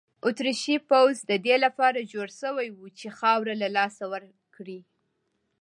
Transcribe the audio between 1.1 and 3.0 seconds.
د دې لپاره جوړ شوی وو